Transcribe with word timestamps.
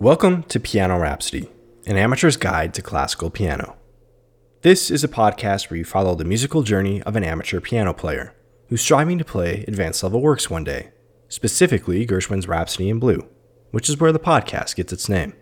Welcome 0.00 0.44
to 0.44 0.60
Piano 0.60 0.96
Rhapsody, 0.96 1.50
an 1.84 1.96
amateur's 1.96 2.36
guide 2.36 2.72
to 2.74 2.82
classical 2.82 3.30
piano. 3.30 3.76
This 4.62 4.92
is 4.92 5.02
a 5.02 5.08
podcast 5.08 5.68
where 5.70 5.78
you 5.78 5.84
follow 5.84 6.14
the 6.14 6.24
musical 6.24 6.62
journey 6.62 7.02
of 7.02 7.16
an 7.16 7.24
amateur 7.24 7.58
piano 7.58 7.92
player 7.92 8.32
who's 8.68 8.80
striving 8.80 9.18
to 9.18 9.24
play 9.24 9.64
advanced 9.66 10.04
level 10.04 10.22
works 10.22 10.48
one 10.48 10.62
day, 10.62 10.90
specifically 11.26 12.06
Gershwin's 12.06 12.46
Rhapsody 12.46 12.88
in 12.88 13.00
Blue, 13.00 13.26
which 13.72 13.88
is 13.88 13.98
where 13.98 14.12
the 14.12 14.20
podcast 14.20 14.76
gets 14.76 14.92
its 14.92 15.08
name. 15.08 15.32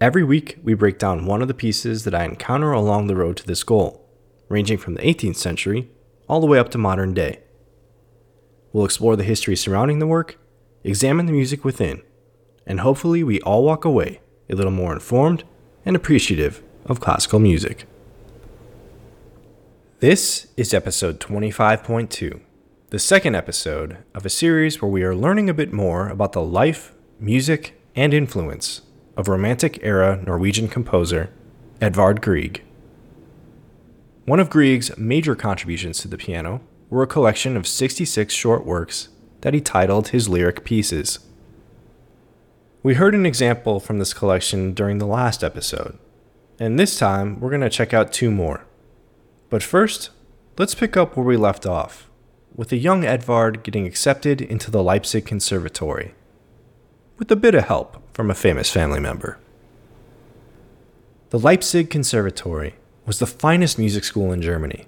Every 0.00 0.24
week, 0.24 0.58
we 0.64 0.74
break 0.74 0.98
down 0.98 1.24
one 1.24 1.40
of 1.40 1.46
the 1.46 1.54
pieces 1.54 2.02
that 2.02 2.16
I 2.16 2.24
encounter 2.24 2.72
along 2.72 3.06
the 3.06 3.14
road 3.14 3.36
to 3.36 3.46
this 3.46 3.62
goal, 3.62 4.10
ranging 4.48 4.78
from 4.78 4.94
the 4.94 5.02
18th 5.02 5.36
century 5.36 5.88
all 6.28 6.40
the 6.40 6.48
way 6.48 6.58
up 6.58 6.70
to 6.70 6.78
modern 6.78 7.14
day. 7.14 7.42
We'll 8.72 8.86
explore 8.86 9.14
the 9.14 9.22
history 9.22 9.54
surrounding 9.54 10.00
the 10.00 10.06
work, 10.08 10.36
examine 10.82 11.26
the 11.26 11.32
music 11.32 11.64
within, 11.64 12.02
and 12.66 12.80
hopefully 12.80 13.22
we 13.22 13.40
all 13.42 13.64
walk 13.64 13.84
away 13.84 14.20
a 14.50 14.54
little 14.54 14.72
more 14.72 14.92
informed 14.92 15.44
and 15.84 15.94
appreciative 15.94 16.62
of 16.84 17.00
classical 17.00 17.38
music. 17.38 17.86
This 20.00 20.48
is 20.56 20.74
episode 20.74 21.20
25.2, 21.20 22.40
the 22.90 22.98
second 22.98 23.34
episode 23.34 23.98
of 24.14 24.26
a 24.26 24.30
series 24.30 24.82
where 24.82 24.90
we 24.90 25.02
are 25.02 25.14
learning 25.14 25.48
a 25.48 25.54
bit 25.54 25.72
more 25.72 26.08
about 26.08 26.32
the 26.32 26.42
life, 26.42 26.92
music, 27.18 27.80
and 27.94 28.12
influence 28.12 28.82
of 29.16 29.28
Romantic 29.28 29.78
era 29.82 30.22
Norwegian 30.26 30.68
composer 30.68 31.30
Edvard 31.80 32.20
Grieg. 32.20 32.62
One 34.26 34.40
of 34.40 34.50
Grieg's 34.50 34.96
major 34.98 35.34
contributions 35.34 35.98
to 36.00 36.08
the 36.08 36.18
piano 36.18 36.60
were 36.90 37.02
a 37.02 37.06
collection 37.06 37.56
of 37.56 37.66
66 37.66 38.34
short 38.34 38.66
works 38.66 39.08
that 39.42 39.54
he 39.54 39.60
titled 39.60 40.08
his 40.08 40.28
lyric 40.28 40.64
pieces. 40.64 41.20
We 42.86 42.94
heard 42.94 43.16
an 43.16 43.26
example 43.26 43.80
from 43.80 43.98
this 43.98 44.14
collection 44.14 44.72
during 44.72 44.98
the 44.98 45.08
last 45.08 45.42
episode, 45.42 45.98
and 46.60 46.78
this 46.78 46.96
time 46.96 47.40
we're 47.40 47.50
going 47.50 47.60
to 47.62 47.68
check 47.68 47.92
out 47.92 48.12
two 48.12 48.30
more. 48.30 48.64
But 49.50 49.64
first, 49.64 50.10
let's 50.56 50.76
pick 50.76 50.96
up 50.96 51.16
where 51.16 51.26
we 51.26 51.36
left 51.36 51.66
off, 51.66 52.08
with 52.54 52.68
the 52.68 52.76
young 52.76 53.04
Edvard 53.04 53.64
getting 53.64 53.86
accepted 53.86 54.40
into 54.40 54.70
the 54.70 54.84
Leipzig 54.84 55.26
Conservatory, 55.26 56.14
with 57.18 57.28
a 57.32 57.34
bit 57.34 57.56
of 57.56 57.64
help 57.64 58.00
from 58.14 58.30
a 58.30 58.36
famous 58.36 58.70
family 58.70 59.00
member. 59.00 59.40
The 61.30 61.40
Leipzig 61.40 61.90
Conservatory 61.90 62.76
was 63.04 63.18
the 63.18 63.26
finest 63.26 63.80
music 63.80 64.04
school 64.04 64.30
in 64.30 64.40
Germany, 64.40 64.86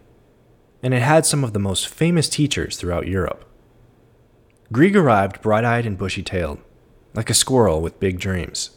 and 0.84 0.94
it 0.94 1.02
had 1.02 1.26
some 1.26 1.42
of 1.42 1.52
the 1.52 1.58
most 1.58 1.88
famous 1.88 2.28
teachers 2.28 2.76
throughout 2.76 3.08
Europe. 3.08 3.44
Grieg 4.70 4.94
arrived 4.94 5.42
bright 5.42 5.64
eyed 5.64 5.84
and 5.84 5.98
bushy 5.98 6.22
tailed, 6.22 6.60
like 7.18 7.30
a 7.30 7.34
squirrel 7.34 7.80
with 7.80 7.98
big 7.98 8.20
dreams. 8.20 8.70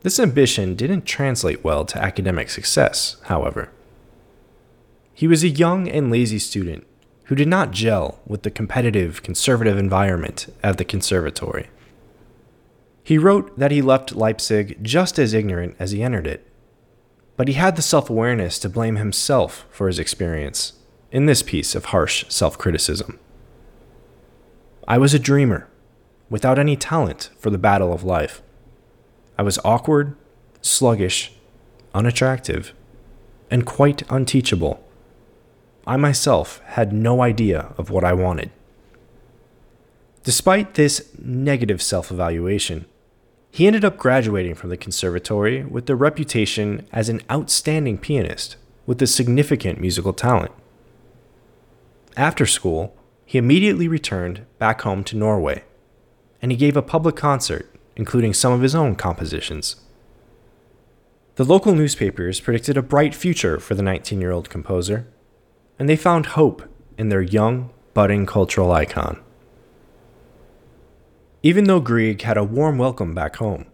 This 0.00 0.18
ambition 0.18 0.74
didn't 0.74 1.04
translate 1.04 1.62
well 1.62 1.84
to 1.84 2.02
academic 2.02 2.48
success, 2.48 3.18
however. 3.24 3.70
He 5.12 5.28
was 5.28 5.44
a 5.44 5.48
young 5.48 5.86
and 5.86 6.10
lazy 6.10 6.38
student 6.38 6.86
who 7.24 7.34
did 7.34 7.46
not 7.46 7.72
gel 7.72 8.20
with 8.26 8.42
the 8.42 8.50
competitive, 8.50 9.22
conservative 9.22 9.76
environment 9.76 10.46
at 10.62 10.78
the 10.78 10.84
conservatory. 10.86 11.68
He 13.04 13.18
wrote 13.18 13.58
that 13.58 13.70
he 13.70 13.82
left 13.82 14.16
Leipzig 14.16 14.82
just 14.82 15.18
as 15.18 15.34
ignorant 15.34 15.76
as 15.78 15.90
he 15.90 16.02
entered 16.02 16.26
it, 16.26 16.50
but 17.36 17.48
he 17.48 17.54
had 17.54 17.76
the 17.76 17.82
self 17.82 18.08
awareness 18.08 18.58
to 18.60 18.70
blame 18.70 18.96
himself 18.96 19.66
for 19.70 19.88
his 19.88 19.98
experience 19.98 20.72
in 21.12 21.26
this 21.26 21.42
piece 21.42 21.74
of 21.74 21.86
harsh 21.86 22.24
self 22.30 22.56
criticism. 22.56 23.18
I 24.88 24.96
was 24.96 25.12
a 25.12 25.18
dreamer 25.18 25.68
without 26.28 26.58
any 26.58 26.76
talent 26.76 27.30
for 27.38 27.50
the 27.50 27.58
battle 27.58 27.92
of 27.92 28.04
life. 28.04 28.42
I 29.38 29.42
was 29.42 29.58
awkward, 29.64 30.16
sluggish, 30.60 31.32
unattractive, 31.94 32.72
and 33.50 33.66
quite 33.66 34.02
unteachable. 34.10 34.82
I 35.86 35.96
myself 35.96 36.60
had 36.64 36.92
no 36.92 37.22
idea 37.22 37.72
of 37.78 37.90
what 37.90 38.04
I 38.04 38.12
wanted. 38.12 38.50
Despite 40.24 40.74
this 40.74 41.08
negative 41.22 41.80
self 41.80 42.10
evaluation, 42.10 42.86
he 43.52 43.66
ended 43.66 43.84
up 43.84 43.96
graduating 43.96 44.54
from 44.56 44.70
the 44.70 44.76
conservatory 44.76 45.64
with 45.64 45.86
the 45.86 45.96
reputation 45.96 46.86
as 46.92 47.08
an 47.08 47.22
outstanding 47.30 47.98
pianist 47.98 48.56
with 48.84 49.00
a 49.00 49.06
significant 49.06 49.80
musical 49.80 50.12
talent. 50.12 50.52
After 52.16 52.46
school, 52.46 52.96
he 53.24 53.38
immediately 53.38 53.88
returned 53.88 54.44
back 54.58 54.82
home 54.82 55.04
to 55.04 55.16
Norway 55.16 55.62
and 56.46 56.52
he 56.52 56.56
gave 56.56 56.76
a 56.76 56.80
public 56.80 57.16
concert, 57.16 57.68
including 57.96 58.32
some 58.32 58.52
of 58.52 58.60
his 58.60 58.72
own 58.72 58.94
compositions. 58.94 59.74
The 61.34 61.44
local 61.44 61.74
newspapers 61.74 62.38
predicted 62.38 62.76
a 62.76 62.82
bright 62.82 63.16
future 63.16 63.58
for 63.58 63.74
the 63.74 63.82
19 63.82 64.20
year 64.20 64.30
old 64.30 64.48
composer, 64.48 65.08
and 65.76 65.88
they 65.88 65.96
found 65.96 66.26
hope 66.26 66.62
in 66.96 67.08
their 67.08 67.20
young, 67.20 67.70
budding 67.94 68.26
cultural 68.26 68.70
icon. 68.70 69.20
Even 71.42 71.64
though 71.64 71.80
Grieg 71.80 72.22
had 72.22 72.36
a 72.36 72.44
warm 72.44 72.78
welcome 72.78 73.12
back 73.12 73.34
home, 73.38 73.66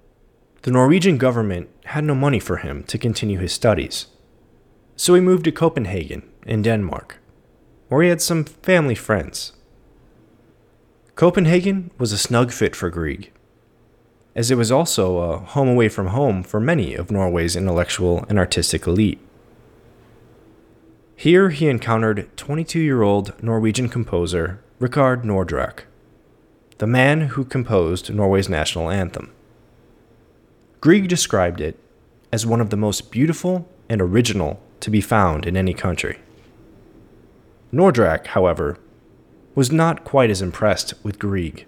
the 0.63 0.71
Norwegian 0.71 1.19
government 1.19 1.69
had 1.85 2.05
no 2.05 2.15
money 2.15 2.41
for 2.41 2.57
him 2.57 2.85
to 2.85 2.97
continue 2.97 3.39
his 3.39 3.53
studies. 3.53 4.07
So 4.97 5.15
he 5.15 5.21
moved 5.21 5.45
to 5.45 5.53
Copenhagen 5.53 6.23
in 6.47 6.63
Denmark, 6.63 7.19
where 7.89 8.03
he 8.03 8.09
had 8.09 8.23
some 8.23 8.45
family 8.45 8.95
friends 8.95 9.53
Copenhagen 11.15 11.91
was 11.99 12.11
a 12.13 12.19
snug 12.19 12.53
fit 12.53 12.75
for 12.75 12.89
Grieg, 12.89 13.31
as 14.35 14.51
it 14.51 14.57
was 14.57 14.73
also 14.73 15.19
a 15.19 15.39
home 15.39 15.69
away 15.69 15.91
from 15.91 16.07
home 16.07 16.43
for 16.43 16.59
many 16.59 16.95
of 16.95 17.11
Norway's 17.11 17.55
intellectual 17.55 18.25
and 18.31 18.39
artistic 18.39 18.87
elite. 18.87 19.21
Here 21.15 21.51
he 21.51 21.69
encountered 21.69 22.35
22 22.39 22.81
year 22.81 23.03
old 23.03 23.41
Norwegian 23.43 23.91
composer 23.91 24.63
Rikard 24.81 25.23
Nordraak, 25.23 25.81
the 26.79 26.87
man 26.87 27.21
who 27.21 27.45
composed 27.45 28.13
Norway's 28.13 28.49
national 28.49 28.91
anthem. 28.91 29.31
Grieg 30.81 31.09
described 31.09 31.61
it 31.61 31.79
as 32.33 32.47
one 32.47 32.61
of 32.61 32.71
the 32.71 32.77
most 32.77 33.11
beautiful 33.13 33.69
and 33.87 34.01
original 34.01 34.61
to 34.81 34.91
be 34.91 35.03
found 35.03 35.45
in 35.45 35.59
any 35.59 35.75
country. 35.75 36.21
Nordraak, 37.71 38.29
however, 38.29 38.79
was 39.55 39.71
not 39.71 40.05
quite 40.05 40.31
as 40.31 40.43
impressed 40.43 40.95
with 41.03 41.19
Grieg. 41.19 41.67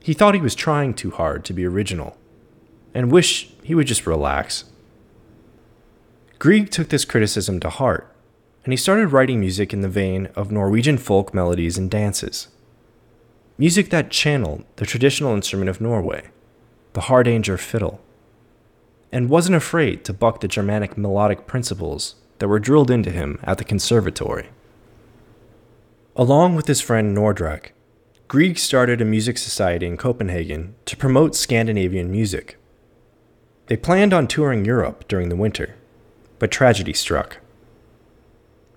He 0.00 0.12
thought 0.12 0.34
he 0.34 0.40
was 0.40 0.54
trying 0.54 0.94
too 0.94 1.10
hard 1.10 1.44
to 1.44 1.52
be 1.52 1.64
original, 1.64 2.16
and 2.92 3.10
wished 3.10 3.52
he 3.62 3.74
would 3.74 3.86
just 3.86 4.06
relax. 4.06 4.64
Grieg 6.38 6.70
took 6.70 6.88
this 6.88 7.04
criticism 7.04 7.60
to 7.60 7.70
heart, 7.70 8.14
and 8.64 8.72
he 8.72 8.76
started 8.76 9.12
writing 9.12 9.40
music 9.40 9.72
in 9.72 9.80
the 9.80 9.88
vein 9.88 10.28
of 10.34 10.50
Norwegian 10.50 10.98
folk 10.98 11.32
melodies 11.32 11.78
and 11.78 11.90
dances. 11.90 12.48
Music 13.58 13.90
that 13.90 14.10
channeled 14.10 14.64
the 14.76 14.86
traditional 14.86 15.34
instrument 15.34 15.70
of 15.70 15.80
Norway, 15.80 16.24
the 16.94 17.02
hardanger 17.02 17.56
fiddle, 17.56 18.00
and 19.12 19.28
wasn't 19.28 19.54
afraid 19.54 20.04
to 20.04 20.12
buck 20.12 20.40
the 20.40 20.48
Germanic 20.48 20.98
melodic 20.98 21.46
principles 21.46 22.16
that 22.38 22.48
were 22.48 22.58
drilled 22.58 22.90
into 22.90 23.10
him 23.10 23.38
at 23.44 23.58
the 23.58 23.64
conservatory. 23.64 24.48
Along 26.14 26.54
with 26.54 26.66
his 26.66 26.82
friend 26.82 27.16
Nordraak, 27.16 27.70
Grieg 28.28 28.58
started 28.58 29.00
a 29.00 29.04
music 29.04 29.38
society 29.38 29.86
in 29.86 29.96
Copenhagen 29.96 30.74
to 30.84 30.94
promote 30.94 31.34
Scandinavian 31.34 32.10
music. 32.10 32.58
They 33.68 33.78
planned 33.78 34.12
on 34.12 34.26
touring 34.26 34.66
Europe 34.66 35.08
during 35.08 35.30
the 35.30 35.36
winter, 35.36 35.74
but 36.38 36.50
tragedy 36.50 36.92
struck. 36.92 37.38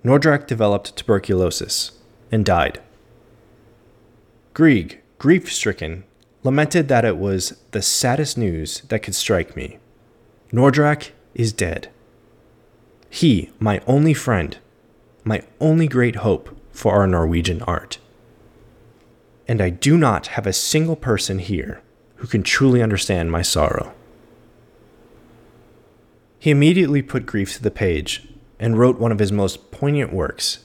Nordraak 0.02 0.46
developed 0.46 0.96
tuberculosis 0.96 1.98
and 2.32 2.42
died. 2.42 2.80
Grieg, 4.54 5.02
grief 5.18 5.52
stricken, 5.52 6.04
lamented 6.42 6.88
that 6.88 7.04
it 7.04 7.18
was 7.18 7.60
the 7.72 7.82
saddest 7.82 8.38
news 8.38 8.80
that 8.88 9.02
could 9.02 9.14
strike 9.14 9.54
me. 9.54 9.76
Nordraak 10.50 11.10
is 11.34 11.52
dead. 11.52 11.90
He, 13.10 13.50
my 13.58 13.82
only 13.86 14.14
friend, 14.14 14.56
my 15.22 15.42
only 15.60 15.86
great 15.86 16.16
hope, 16.16 16.56
for 16.76 16.92
our 16.92 17.06
Norwegian 17.06 17.62
art. 17.62 17.98
And 19.48 19.60
I 19.60 19.70
do 19.70 19.96
not 19.96 20.28
have 20.28 20.46
a 20.46 20.52
single 20.52 20.96
person 20.96 21.38
here 21.38 21.80
who 22.16 22.26
can 22.26 22.42
truly 22.42 22.82
understand 22.82 23.30
my 23.30 23.42
sorrow. 23.42 23.94
He 26.38 26.50
immediately 26.50 27.02
put 27.02 27.26
grief 27.26 27.54
to 27.54 27.62
the 27.62 27.70
page 27.70 28.28
and 28.58 28.78
wrote 28.78 28.98
one 28.98 29.12
of 29.12 29.18
his 29.18 29.32
most 29.32 29.70
poignant 29.70 30.12
works, 30.12 30.60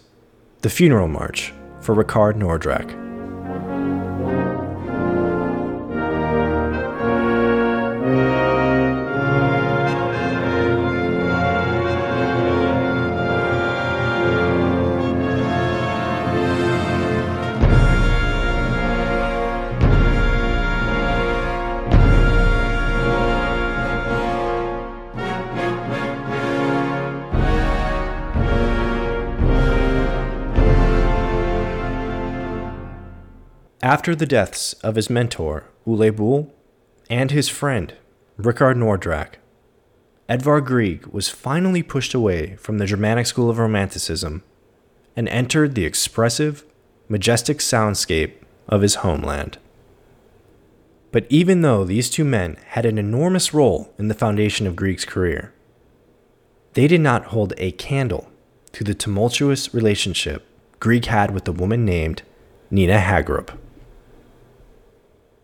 The 0.62 0.70
Funeral 0.70 1.08
March, 1.08 1.54
for 1.80 1.96
Rikard 1.96 2.36
Nordraak. 2.36 3.11
After 33.92 34.16
the 34.16 34.26
deaths 34.26 34.72
of 34.84 34.96
his 34.96 35.10
mentor, 35.10 35.66
Ole 35.86 36.12
Bull, 36.12 36.56
and 37.10 37.30
his 37.30 37.50
friend, 37.50 37.94
Rikard 38.40 38.78
Nordraak, 38.78 39.34
Edvard 40.30 40.66
Grieg 40.66 41.08
was 41.08 41.28
finally 41.28 41.84
pushed 41.84 42.14
away 42.14 42.56
from 42.56 42.78
the 42.78 42.86
Germanic 42.86 43.26
school 43.26 43.50
of 43.50 43.58
Romanticism 43.58 44.44
and 45.18 45.28
entered 45.28 45.76
the 45.76 45.84
expressive, 45.84 46.64
majestic 47.10 47.58
soundscape 47.58 48.36
of 48.70 48.82
his 48.82 49.04
homeland. 49.04 49.58
But 51.12 51.26
even 51.28 51.62
though 51.62 51.84
these 51.84 52.10
two 52.10 52.24
men 52.24 52.56
had 52.68 52.86
an 52.86 52.98
enormous 52.98 53.54
role 53.54 53.94
in 53.98 54.08
the 54.08 54.14
foundation 54.14 54.68
of 54.68 54.78
Grieg's 54.78 55.04
career, 55.04 55.54
they 56.76 56.88
did 56.88 57.02
not 57.02 57.26
hold 57.26 57.54
a 57.58 57.74
candle 57.74 58.32
to 58.72 58.86
the 58.86 58.94
tumultuous 58.94 59.74
relationship 59.74 60.48
Grieg 60.80 61.08
had 61.08 61.32
with 61.32 61.46
a 61.46 61.52
woman 61.52 61.84
named 61.84 62.22
Nina 62.70 62.98
Hagerup. 62.98 63.58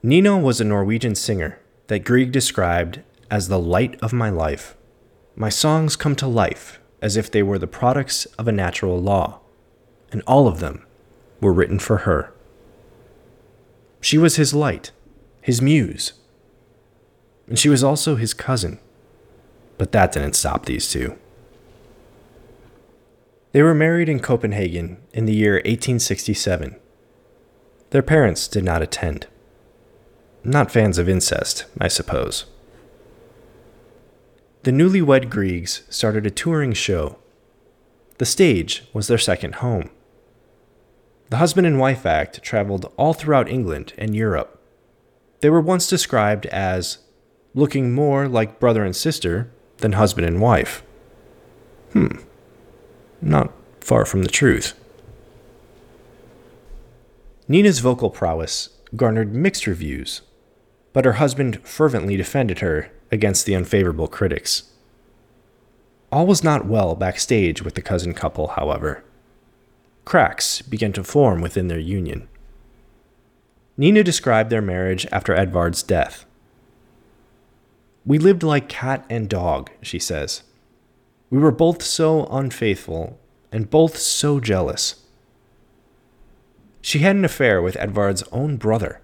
Nina 0.07 0.38
was 0.38 0.62
a 0.62 0.63
Norwegian 0.63 1.15
singer 1.15 1.59
that 1.88 2.06
Grieg 2.06 2.31
described 2.31 3.01
as 3.30 3.50
the 3.50 3.59
light 3.59 4.00
of 4.01 4.13
my 4.13 4.30
life. 4.30 4.77
My 5.36 5.50
songs 5.50 5.98
come 5.98 6.15
to 6.15 6.27
life 6.27 6.80
as 7.01 7.18
if 7.18 7.30
they 7.30 7.44
were 7.44 7.59
the 7.59 7.68
products 7.68 8.24
of 8.39 8.48
a 8.48 8.54
natural 8.54 9.01
law, 9.01 9.42
and 10.09 10.24
all 10.25 10.48
of 10.48 10.62
them 10.62 10.86
were 11.42 11.51
written 11.51 11.77
for 11.77 11.98
her. 12.07 12.31
She 14.00 14.18
was 14.18 14.38
his 14.38 14.54
light, 14.54 14.92
his 15.42 15.62
muse, 15.62 16.13
and 17.45 17.59
she 17.59 17.68
was 17.68 17.83
also 17.83 18.15
his 18.15 18.33
cousin. 18.33 18.80
But 19.77 19.92
that 19.92 20.13
didn't 20.13 20.38
stop 20.38 20.68
these 20.68 20.89
two. 20.89 21.18
They 23.51 23.62
were 23.62 23.75
married 23.75 24.07
in 24.07 24.21
Copenhagen 24.21 25.01
in 25.12 25.25
the 25.25 25.36
year 25.36 25.56
1867. 25.56 26.77
Their 27.89 28.01
parents 28.01 28.48
did 28.48 28.63
not 28.63 28.81
attend. 28.81 29.27
Not 30.47 30.71
fans 30.71 30.97
of 30.97 31.09
incest, 31.09 31.65
I 31.77 31.89
suppose. 31.89 32.45
The 34.63 34.71
newlywed 34.71 35.29
Griegs 35.29 35.81
started 35.89 36.25
a 36.25 36.31
touring 36.31 36.71
show. 36.71 37.17
The 38.17 38.25
stage 38.25 38.85
was 38.94 39.07
their 39.07 39.17
second 39.17 39.55
home. 39.55 39.89
The 41.29 41.38
husband 41.38 41.67
and 41.67 41.77
wife 41.77 42.05
act 42.05 42.41
traveled 42.44 42.89
all 42.95 43.11
throughout 43.13 43.49
England 43.49 43.91
and 43.97 44.15
Europe. 44.15 44.63
They 45.41 45.49
were 45.49 45.59
once 45.59 45.85
described 45.85 46.45
as 46.45 46.99
looking 47.53 47.94
more 47.94 48.29
like 48.29 48.57
brother 48.57 48.85
and 48.85 48.95
sister 48.95 49.51
than 49.79 49.91
husband 49.91 50.25
and 50.25 50.39
wife. 50.39 50.81
Hmm, 51.91 52.19
not 53.21 53.51
far 53.81 54.05
from 54.05 54.23
the 54.23 54.29
truth. 54.29 54.79
Nina's 57.49 57.79
vocal 57.79 58.09
prowess 58.09 58.69
garnered 58.95 59.35
mixed 59.35 59.67
reviews, 59.67 60.21
but 60.97 61.05
her 61.05 61.21
husband 61.21 61.61
fervently 61.63 62.17
defended 62.17 62.57
her 62.57 62.89
against 63.11 63.45
the 63.45 63.53
unfavorable 63.53 64.07
critics. 64.07 64.71
All 66.11 66.25
was 66.25 66.44
not 66.44 66.65
well 66.65 66.95
backstage 66.95 67.61
with 67.61 67.75
the 67.75 67.83
cousin 67.83 68.15
couple, 68.15 68.47
however 68.47 69.03
cracks 70.05 70.63
began 70.63 70.91
to 70.94 71.03
form 71.03 71.39
within 71.39 71.67
their 71.67 71.77
union. 71.77 72.27
Nina 73.77 74.03
described 74.03 74.49
their 74.49 74.59
marriage 74.59 75.05
after 75.11 75.35
Edvard's 75.35 75.83
death. 75.83 76.25
We 78.03 78.17
lived 78.17 78.41
like 78.41 78.67
cat 78.67 79.05
and 79.07 79.29
dog, 79.29 79.69
she 79.83 79.99
says. 79.99 80.41
We 81.29 81.38
were 81.38 81.51
both 81.51 81.83
so 81.83 82.25
unfaithful 82.31 83.19
and 83.51 83.69
both 83.69 83.97
so 83.99 84.39
jealous. 84.39 85.03
She 86.81 86.99
had 86.99 87.15
an 87.15 87.23
affair 87.23 87.61
with 87.61 87.77
Edvard's 87.77 88.23
own 88.31 88.57
brother, 88.57 88.99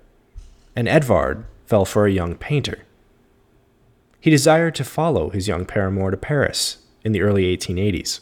and 0.76 0.88
Edvard 0.88 1.46
fell 1.66 1.86
for 1.86 2.06
a 2.06 2.12
young 2.12 2.36
painter. 2.36 2.80
He 4.20 4.30
desired 4.30 4.76
to 4.76 4.84
follow 4.84 5.30
his 5.30 5.48
young 5.48 5.66
paramour 5.66 6.12
to 6.12 6.18
Paris 6.18 6.78
in 7.04 7.12
the 7.12 7.22
early 7.22 7.56
1880s, 7.56 8.22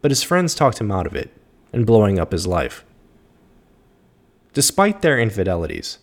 but 0.00 0.10
his 0.10 0.22
friends 0.22 0.54
talked 0.54 0.80
him 0.80 0.92
out 0.92 1.06
of 1.06 1.16
it 1.16 1.30
and 1.72 1.86
blowing 1.86 2.18
up 2.18 2.32
his 2.32 2.46
life. 2.46 2.84
Despite 4.52 5.02
their 5.02 5.18
infidelities, 5.18 5.98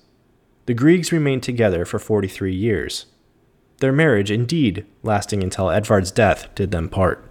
the 0.66 0.76
Griegs 0.76 1.12
remained 1.12 1.44
together 1.44 1.86
for 1.86 2.00
43 2.00 2.54
years, 2.54 3.06
their 3.80 3.92
marriage 3.92 4.32
indeed 4.32 4.86
lasting 5.02 5.44
until 5.44 5.70
Edvard's 5.70 6.12
death 6.12 6.54
did 6.56 6.72
them 6.72 6.90
part. 6.90 7.28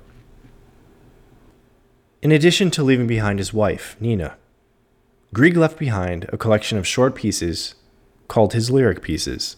In 2.21 2.33
addition 2.33 2.71
to 2.73 2.83
leaving 2.83 3.07
behind 3.07 3.39
his 3.39 3.53
wife, 3.53 3.97
Nina, 4.01 4.37
Grieg 5.33 5.57
left 5.57 5.79
behind 5.79 6.29
a 6.33 6.37
collection 6.37 6.77
of 6.77 6.87
short 6.87 7.15
pieces 7.15 7.75
called 8.33 8.55
his 8.55 8.71
lyric 8.71 9.03
pieces, 9.03 9.57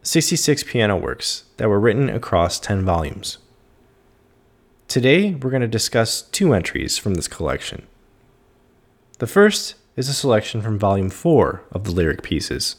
66 0.00 0.62
piano 0.62 0.96
works 0.96 1.44
that 1.58 1.68
were 1.68 1.78
written 1.78 2.08
across 2.08 2.58
10 2.58 2.82
volumes. 2.82 3.36
Today, 4.88 5.34
we're 5.34 5.50
going 5.50 5.60
to 5.60 5.68
discuss 5.68 6.22
two 6.22 6.54
entries 6.54 6.96
from 6.96 7.12
this 7.12 7.28
collection. 7.28 7.86
The 9.18 9.26
first 9.26 9.74
is 9.96 10.08
a 10.08 10.14
selection 10.14 10.62
from 10.62 10.78
Volume 10.78 11.10
4 11.10 11.62
of 11.72 11.84
the 11.84 11.90
lyric 11.90 12.22
pieces, 12.22 12.76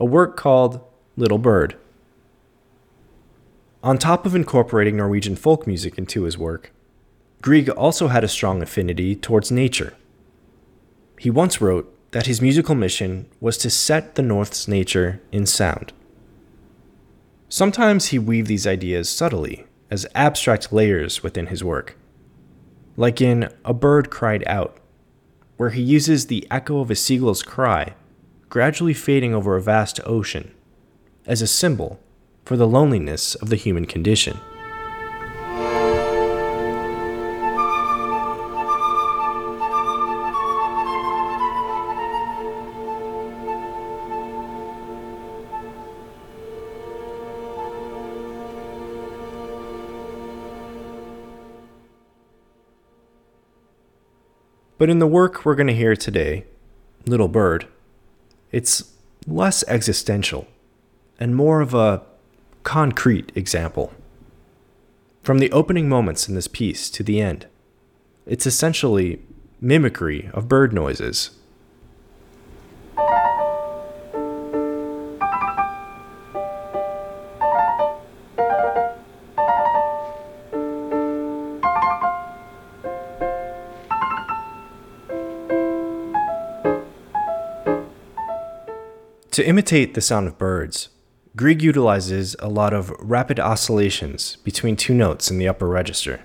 a 0.00 0.06
work 0.06 0.38
called 0.38 0.80
Little 1.18 1.36
Bird. 1.36 1.76
On 3.82 3.98
top 3.98 4.24
of 4.24 4.34
incorporating 4.34 4.96
Norwegian 4.96 5.36
folk 5.36 5.66
music 5.66 5.98
into 5.98 6.22
his 6.22 6.38
work, 6.38 6.72
Grieg 7.42 7.68
also 7.68 8.08
had 8.08 8.24
a 8.24 8.28
strong 8.28 8.62
affinity 8.62 9.14
towards 9.14 9.52
nature. 9.52 9.92
He 11.18 11.28
once 11.28 11.60
wrote 11.60 11.92
that 12.10 12.26
his 12.26 12.40
musical 12.40 12.74
mission 12.74 13.28
was 13.40 13.58
to 13.58 13.70
set 13.70 14.14
the 14.14 14.22
North's 14.22 14.68
nature 14.68 15.20
in 15.32 15.46
sound. 15.46 15.92
Sometimes 17.48 18.06
he 18.06 18.18
weaved 18.18 18.48
these 18.48 18.66
ideas 18.66 19.08
subtly 19.08 19.66
as 19.90 20.06
abstract 20.14 20.72
layers 20.72 21.22
within 21.22 21.46
his 21.46 21.62
work. 21.62 21.96
Like 22.96 23.20
in 23.20 23.52
A 23.64 23.74
Bird 23.74 24.10
Cried 24.10 24.42
Out, 24.46 24.78
where 25.56 25.70
he 25.70 25.82
uses 25.82 26.26
the 26.26 26.46
echo 26.50 26.80
of 26.80 26.90
a 26.90 26.96
seagull's 26.96 27.42
cry, 27.42 27.94
gradually 28.48 28.94
fading 28.94 29.34
over 29.34 29.56
a 29.56 29.62
vast 29.62 30.00
ocean, 30.04 30.52
as 31.26 31.42
a 31.42 31.46
symbol 31.46 32.00
for 32.44 32.56
the 32.56 32.66
loneliness 32.66 33.34
of 33.36 33.48
the 33.48 33.56
human 33.56 33.86
condition. 33.86 34.38
But 54.86 54.92
in 54.92 55.00
the 55.00 55.08
work 55.08 55.44
we're 55.44 55.56
going 55.56 55.66
to 55.66 55.74
hear 55.74 55.96
today, 55.96 56.44
Little 57.06 57.26
Bird, 57.26 57.66
it's 58.52 58.92
less 59.26 59.64
existential 59.66 60.46
and 61.18 61.34
more 61.34 61.60
of 61.60 61.74
a 61.74 62.02
concrete 62.62 63.32
example. 63.34 63.92
From 65.24 65.40
the 65.40 65.50
opening 65.50 65.88
moments 65.88 66.28
in 66.28 66.36
this 66.36 66.46
piece 66.46 66.88
to 66.90 67.02
the 67.02 67.20
end, 67.20 67.48
it's 68.26 68.46
essentially 68.46 69.20
mimicry 69.60 70.30
of 70.32 70.46
bird 70.46 70.72
noises 70.72 71.30
To 89.36 89.46
imitate 89.46 89.92
the 89.92 90.00
sound 90.00 90.26
of 90.28 90.38
birds, 90.38 90.88
Grieg 91.36 91.60
utilizes 91.60 92.36
a 92.38 92.48
lot 92.48 92.72
of 92.72 92.88
rapid 92.98 93.38
oscillations 93.38 94.36
between 94.36 94.76
two 94.76 94.94
notes 94.94 95.30
in 95.30 95.36
the 95.36 95.46
upper 95.46 95.68
register. 95.68 96.22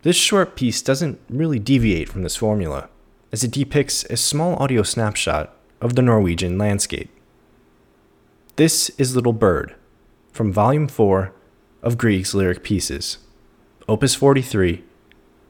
This 0.00 0.16
short 0.16 0.56
piece 0.56 0.80
doesn't 0.80 1.20
really 1.28 1.58
deviate 1.58 2.08
from 2.08 2.22
this 2.22 2.36
formula, 2.36 2.88
as 3.32 3.44
it 3.44 3.50
depicts 3.50 4.02
a 4.04 4.16
small 4.16 4.56
audio 4.56 4.82
snapshot 4.82 5.54
of 5.82 5.94
the 5.94 6.00
Norwegian 6.00 6.56
landscape. 6.56 7.10
This 8.56 8.88
is 8.96 9.14
Little 9.14 9.34
Bird, 9.34 9.74
from 10.32 10.54
Volume 10.54 10.88
4 10.88 11.34
of 11.82 11.98
Grieg's 11.98 12.34
Lyric 12.34 12.62
Pieces, 12.62 13.18
Opus 13.86 14.14
43, 14.14 14.82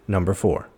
Number 0.08 0.34
4. 0.34 0.68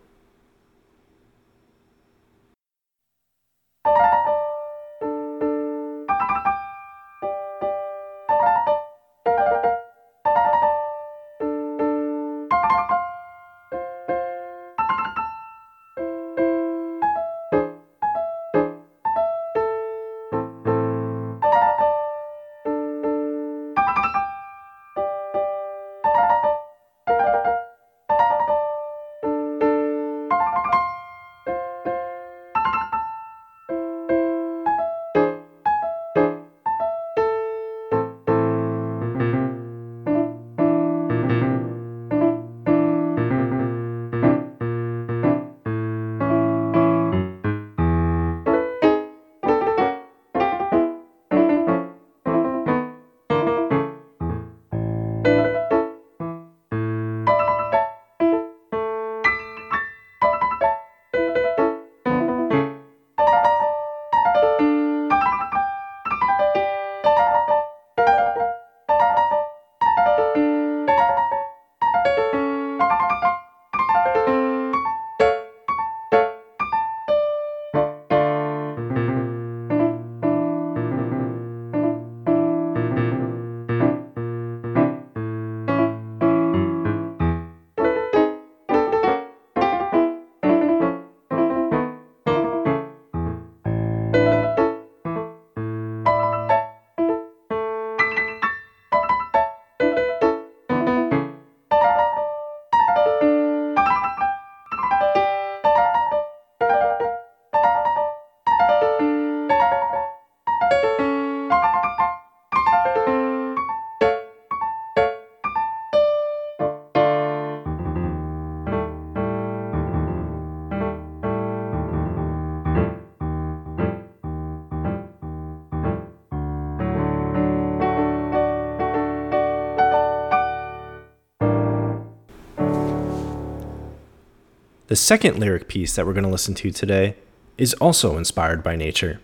The 134.87 134.95
second 134.95 135.37
lyric 135.37 135.67
piece 135.67 135.95
that 135.95 136.05
we're 136.05 136.13
going 136.13 136.23
to 136.23 136.29
listen 136.29 136.55
to 136.55 136.71
today 136.71 137.17
is 137.57 137.73
also 137.73 138.17
inspired 138.17 138.63
by 138.63 138.77
nature, 138.77 139.19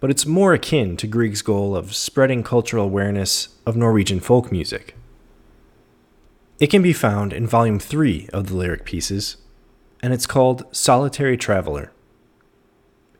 but 0.00 0.10
it's 0.10 0.26
more 0.26 0.54
akin 0.54 0.96
to 0.96 1.06
Grieg's 1.06 1.40
goal 1.40 1.76
of 1.76 1.94
spreading 1.94 2.42
cultural 2.42 2.84
awareness 2.84 3.50
of 3.64 3.76
Norwegian 3.76 4.18
folk 4.18 4.50
music. 4.50 4.96
It 6.58 6.66
can 6.66 6.82
be 6.82 6.92
found 6.92 7.32
in 7.32 7.46
volume 7.46 7.78
3 7.78 8.28
of 8.32 8.48
the 8.48 8.56
lyric 8.56 8.84
pieces, 8.84 9.36
and 10.02 10.12
it's 10.12 10.26
called 10.26 10.64
Solitary 10.74 11.36
Traveler. 11.36 11.92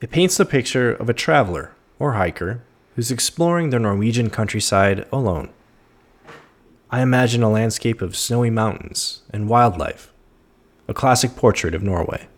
It 0.00 0.10
paints 0.10 0.36
the 0.36 0.44
picture 0.44 0.92
of 0.92 1.08
a 1.08 1.14
traveler 1.14 1.76
or 2.00 2.14
hiker 2.14 2.64
who's 2.96 3.12
exploring 3.12 3.70
the 3.70 3.78
Norwegian 3.78 4.30
countryside 4.30 5.06
alone. 5.12 5.50
I 6.90 7.02
imagine 7.02 7.44
a 7.44 7.48
landscape 7.48 8.02
of 8.02 8.16
snowy 8.16 8.50
mountains 8.50 9.22
and 9.30 9.48
wildlife, 9.48 10.11
a 10.92 10.94
classic 10.94 11.34
portrait 11.36 11.74
of 11.74 11.82
Norway. 11.82 12.28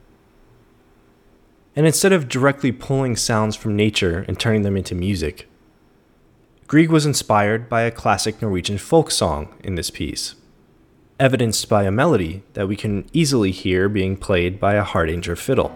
And 1.74 1.86
instead 1.86 2.12
of 2.12 2.28
directly 2.28 2.70
pulling 2.70 3.16
sounds 3.16 3.56
from 3.56 3.74
nature 3.74 4.24
and 4.28 4.38
turning 4.38 4.62
them 4.62 4.76
into 4.76 4.94
music, 4.94 5.48
Grieg 6.68 6.88
was 6.88 7.04
inspired 7.04 7.68
by 7.68 7.82
a 7.82 7.90
classic 7.90 8.40
Norwegian 8.40 8.78
folk 8.78 9.10
song 9.10 9.52
in 9.64 9.74
this 9.74 9.90
piece, 9.90 10.36
evidenced 11.18 11.68
by 11.68 11.82
a 11.82 11.90
melody 11.90 12.44
that 12.52 12.68
we 12.68 12.76
can 12.76 13.06
easily 13.12 13.50
hear 13.50 13.88
being 13.88 14.16
played 14.16 14.60
by 14.60 14.74
a 14.74 14.84
Hardanger 14.84 15.34
fiddle. 15.34 15.74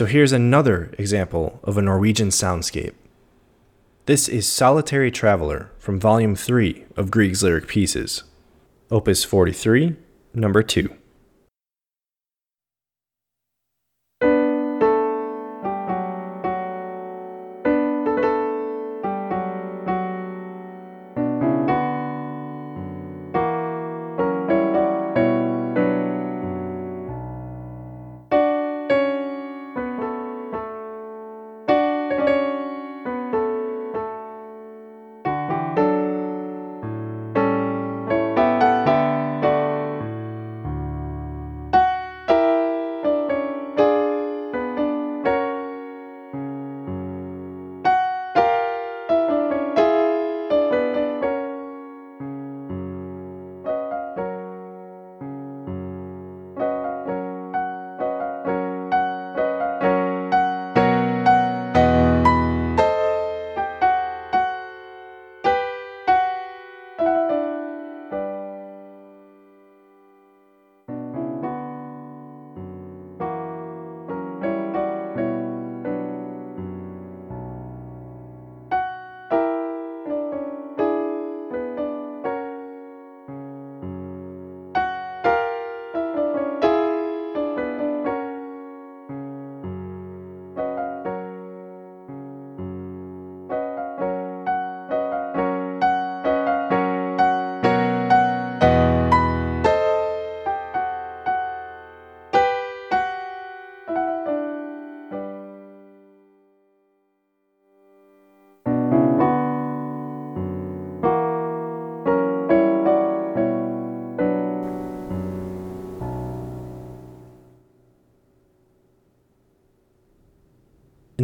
So 0.00 0.06
here's 0.06 0.32
another 0.32 0.94
example 0.96 1.60
of 1.62 1.76
a 1.76 1.82
Norwegian 1.82 2.30
soundscape. 2.30 2.94
This 4.06 4.28
is 4.28 4.50
Solitary 4.50 5.10
Traveler 5.10 5.72
from 5.78 6.00
Volume 6.00 6.34
3 6.34 6.86
of 6.96 7.10
Grieg's 7.10 7.42
Lyric 7.42 7.68
Pieces, 7.68 8.22
Opus 8.90 9.24
43, 9.24 9.96
number 10.32 10.62
2. 10.62 10.88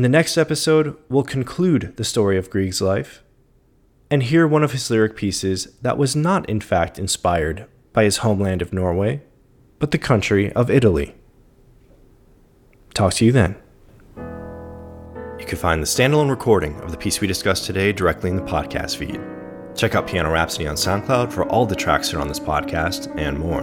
The 0.06 0.10
next 0.10 0.38
episode, 0.38 0.96
we'll 1.08 1.24
conclude 1.24 1.96
the 1.96 2.04
story 2.04 2.38
of 2.38 2.48
Grieg's 2.48 2.80
life 2.80 3.24
and 4.08 4.22
hear 4.22 4.46
one 4.46 4.62
of 4.62 4.70
his 4.70 4.88
lyric 4.88 5.16
pieces 5.16 5.64
that 5.82 5.98
was 5.98 6.14
not, 6.14 6.48
in 6.48 6.60
fact, 6.60 6.96
inspired 6.96 7.66
by 7.92 8.04
his 8.04 8.18
homeland 8.18 8.62
of 8.62 8.72
Norway, 8.72 9.20
but 9.80 9.90
the 9.90 9.98
country 9.98 10.52
of 10.52 10.70
Italy. 10.70 11.16
Talk 12.94 13.14
to 13.14 13.24
you 13.24 13.32
then. 13.32 13.56
You 15.40 15.44
can 15.44 15.58
find 15.58 15.82
the 15.82 15.86
standalone 15.86 16.30
recording 16.30 16.80
of 16.82 16.92
the 16.92 16.98
piece 16.98 17.20
we 17.20 17.26
discussed 17.26 17.64
today 17.64 17.90
directly 17.90 18.30
in 18.30 18.36
the 18.36 18.42
podcast 18.42 18.98
feed. 18.98 19.20
Check 19.74 19.96
out 19.96 20.06
Piano 20.06 20.30
Rhapsody 20.30 20.68
on 20.68 20.76
SoundCloud 20.76 21.32
for 21.32 21.48
all 21.48 21.66
the 21.66 21.74
tracks 21.74 22.12
that 22.12 22.18
are 22.18 22.20
on 22.20 22.28
this 22.28 22.38
podcast 22.38 23.12
and 23.18 23.40
more. 23.40 23.62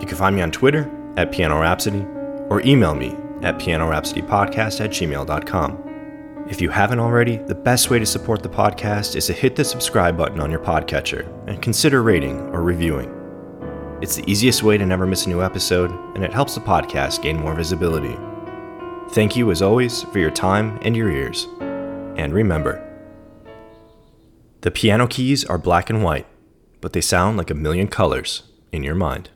You 0.00 0.06
can 0.06 0.16
find 0.16 0.34
me 0.34 0.40
on 0.40 0.50
Twitter 0.50 0.90
at 1.18 1.32
Piano 1.32 1.60
Rhapsody 1.60 2.06
or 2.48 2.62
email 2.62 2.94
me 2.94 3.14
at 3.44 3.58
pianorhapsodypodcast 3.58 4.80
at 4.80 4.90
gmail.com. 4.90 6.46
If 6.48 6.60
you 6.60 6.68
haven't 6.68 7.00
already, 7.00 7.36
the 7.36 7.54
best 7.54 7.88
way 7.90 7.98
to 7.98 8.06
support 8.06 8.42
the 8.42 8.48
podcast 8.48 9.16
is 9.16 9.26
to 9.26 9.32
hit 9.32 9.56
the 9.56 9.64
subscribe 9.64 10.16
button 10.16 10.40
on 10.40 10.50
your 10.50 10.60
podcatcher 10.60 11.26
and 11.46 11.62
consider 11.62 12.02
rating 12.02 12.40
or 12.54 12.62
reviewing. 12.62 13.10
It's 14.02 14.16
the 14.16 14.30
easiest 14.30 14.62
way 14.62 14.76
to 14.76 14.84
never 14.84 15.06
miss 15.06 15.24
a 15.24 15.30
new 15.30 15.42
episode, 15.42 15.90
and 16.14 16.24
it 16.24 16.32
helps 16.32 16.54
the 16.54 16.60
podcast 16.60 17.22
gain 17.22 17.38
more 17.38 17.54
visibility. 17.54 18.18
Thank 19.12 19.36
you, 19.36 19.50
as 19.50 19.62
always, 19.62 20.02
for 20.02 20.18
your 20.18 20.30
time 20.30 20.78
and 20.82 20.96
your 20.96 21.10
ears. 21.10 21.46
And 22.16 22.34
remember, 22.34 22.80
the 24.60 24.70
piano 24.70 25.06
keys 25.06 25.44
are 25.44 25.58
black 25.58 25.88
and 25.90 26.02
white, 26.02 26.26
but 26.80 26.92
they 26.92 27.00
sound 27.00 27.36
like 27.36 27.50
a 27.50 27.54
million 27.54 27.88
colors 27.88 28.42
in 28.72 28.82
your 28.82 28.94
mind. 28.94 29.30